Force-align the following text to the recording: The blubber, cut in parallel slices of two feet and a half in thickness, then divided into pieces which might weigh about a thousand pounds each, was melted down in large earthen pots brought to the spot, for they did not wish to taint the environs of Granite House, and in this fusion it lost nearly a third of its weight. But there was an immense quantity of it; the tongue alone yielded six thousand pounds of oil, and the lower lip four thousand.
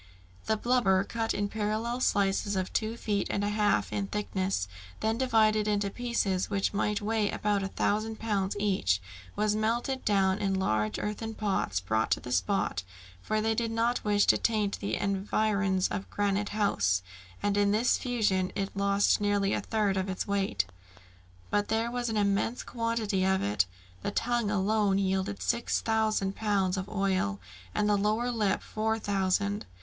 The 0.47 0.57
blubber, 0.57 1.03
cut 1.03 1.31
in 1.31 1.47
parallel 1.47 1.99
slices 2.01 2.55
of 2.55 2.73
two 2.73 2.97
feet 2.97 3.27
and 3.29 3.43
a 3.43 3.49
half 3.49 3.93
in 3.93 4.07
thickness, 4.07 4.67
then 4.99 5.19
divided 5.19 5.67
into 5.67 5.91
pieces 5.91 6.49
which 6.49 6.73
might 6.73 7.01
weigh 7.03 7.29
about 7.29 7.61
a 7.61 7.67
thousand 7.67 8.17
pounds 8.17 8.57
each, 8.59 8.99
was 9.35 9.55
melted 9.55 10.03
down 10.03 10.39
in 10.39 10.55
large 10.55 10.97
earthen 10.97 11.35
pots 11.35 11.79
brought 11.79 12.09
to 12.09 12.19
the 12.19 12.31
spot, 12.31 12.81
for 13.21 13.41
they 13.41 13.53
did 13.53 13.69
not 13.69 14.03
wish 14.03 14.25
to 14.25 14.39
taint 14.39 14.79
the 14.79 14.95
environs 14.95 15.87
of 15.89 16.09
Granite 16.09 16.49
House, 16.49 17.03
and 17.43 17.55
in 17.55 17.69
this 17.69 17.99
fusion 17.99 18.51
it 18.55 18.75
lost 18.75 19.21
nearly 19.21 19.53
a 19.53 19.61
third 19.61 19.97
of 19.97 20.09
its 20.09 20.27
weight. 20.27 20.65
But 21.51 21.67
there 21.67 21.91
was 21.91 22.09
an 22.09 22.17
immense 22.17 22.63
quantity 22.63 23.23
of 23.23 23.43
it; 23.43 23.67
the 24.01 24.09
tongue 24.09 24.49
alone 24.49 24.97
yielded 24.97 25.43
six 25.43 25.79
thousand 25.79 26.35
pounds 26.35 26.75
of 26.75 26.89
oil, 26.89 27.39
and 27.75 27.87
the 27.87 27.97
lower 27.99 28.31
lip 28.31 28.63
four 28.63 28.97
thousand. 28.97 29.67